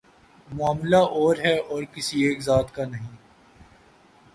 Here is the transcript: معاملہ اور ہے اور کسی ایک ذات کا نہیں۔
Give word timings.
معاملہ 0.49 0.95
اور 0.95 1.35
ہے 1.37 1.57
اور 1.57 1.83
کسی 1.83 2.23
ایک 2.23 2.41
ذات 2.41 2.73
کا 2.73 2.85
نہیں۔ 2.85 3.15